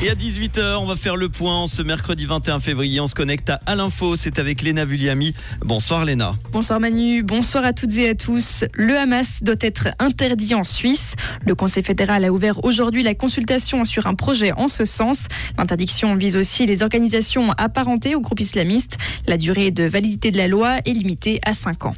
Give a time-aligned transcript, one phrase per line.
[0.00, 1.66] Et à 18h, on va faire le point.
[1.66, 4.16] Ce mercredi 21 février, on se connecte à, l'info.
[4.16, 5.34] C'est avec Léna Vulliami.
[5.62, 6.36] Bonsoir Léna.
[6.52, 8.64] Bonsoir Manu, bonsoir à toutes et à tous.
[8.74, 11.16] Le Hamas doit être interdit en Suisse.
[11.44, 15.26] Le Conseil fédéral a ouvert aujourd'hui la consultation sur un projet en ce sens.
[15.58, 18.98] L'interdiction vise aussi les organisations apparentées au groupe islamiste.
[19.26, 21.94] La durée de validité de la loi est limitée à 5 ans.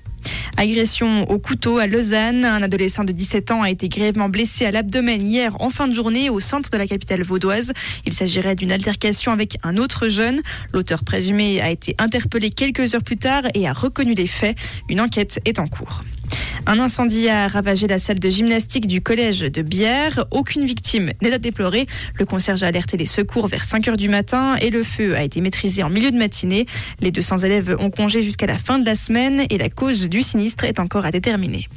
[0.56, 2.44] Agression au couteau à Lausanne.
[2.44, 5.92] Un adolescent de 17 ans a été grièvement blessé à l'abdomen hier en fin de
[5.92, 7.72] journée au centre de la capitale vaudoise.
[8.06, 10.40] Il s'agirait d'une altercation avec un autre jeune.
[10.72, 14.56] L'auteur présumé a été interpellé quelques heures plus tard et a reconnu les faits.
[14.88, 16.04] Une enquête est en cours.
[16.66, 20.24] Un incendie a ravagé la salle de gymnastique du collège de Bière.
[20.30, 21.86] Aucune victime n'est à déplorer.
[22.14, 25.22] Le concierge a alerté les secours vers 5 heures du matin et le feu a
[25.22, 26.66] été maîtrisé en milieu de matinée.
[27.00, 30.22] Les 200 élèves ont congé jusqu'à la fin de la semaine et la cause du
[30.22, 31.68] sinistre est encore à déterminer.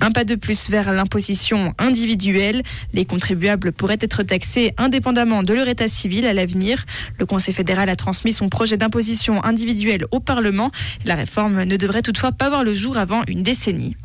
[0.00, 2.62] Un pas de plus vers l'imposition individuelle.
[2.92, 6.84] Les contribuables pourraient être taxés indépendamment de leur état civil à l'avenir.
[7.18, 10.70] Le Conseil fédéral a transmis son projet d'imposition individuelle au Parlement.
[11.04, 13.96] La réforme ne devrait toutefois pas voir le jour avant une décennie.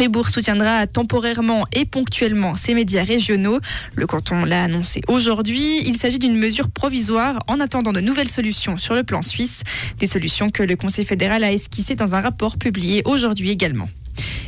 [0.00, 3.60] Fribourg soutiendra temporairement et ponctuellement ses médias régionaux.
[3.94, 5.82] Le canton l'a annoncé aujourd'hui.
[5.84, 9.62] Il s'agit d'une mesure provisoire en attendant de nouvelles solutions sur le plan suisse.
[9.98, 13.90] Des solutions que le Conseil fédéral a esquissées dans un rapport publié aujourd'hui également.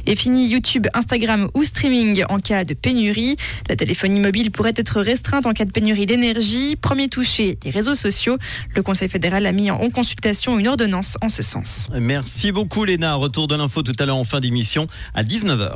[0.07, 3.37] Et fini YouTube, Instagram ou streaming en cas de pénurie.
[3.69, 6.77] La téléphonie mobile pourrait être restreinte en cas de pénurie d'énergie.
[6.77, 8.39] Premier touché, les réseaux sociaux.
[8.75, 11.89] Le Conseil fédéral a mis en consultation une ordonnance en ce sens.
[11.99, 13.15] Merci beaucoup Léna.
[13.15, 15.75] Retour de l'info tout à l'heure en fin d'émission à 19h.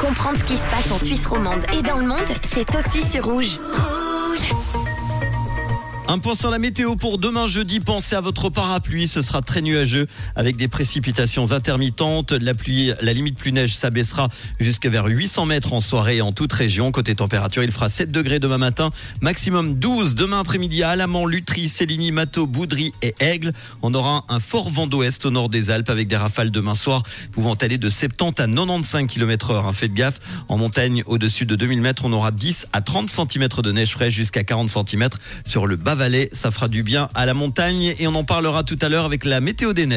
[0.00, 3.24] Comprendre ce qui se passe en Suisse romande et dans le monde, c'est aussi sur
[3.24, 3.58] rouge.
[6.12, 7.78] Un point sur la météo pour demain jeudi.
[7.78, 9.06] Pensez à votre parapluie.
[9.06, 12.32] Ce sera très nuageux avec des précipitations intermittentes.
[12.32, 14.26] La pluie, la limite plus neige s'abaissera
[14.58, 16.90] jusqu'à vers 800 mètres en soirée en toute région.
[16.90, 21.68] Côté température, il fera 7 degrés demain matin, maximum 12 demain après-midi à Alamant, Lutry,
[21.68, 23.52] Céligny, Mato, Boudry et Aigle.
[23.82, 27.04] On aura un fort vent d'ouest au nord des Alpes avec des rafales demain soir
[27.30, 29.66] pouvant aller de 70 à 95 km heure.
[29.66, 30.18] Un fait de gaffe.
[30.48, 34.14] En montagne, au-dessus de 2000 mètres, on aura 10 à 30 cm de neige fraîche
[34.14, 35.08] jusqu'à 40 cm
[35.46, 35.99] sur le bas
[36.32, 39.24] ça fera du bien à la montagne et on en parlera tout à l'heure avec
[39.24, 39.88] la météo des neiges.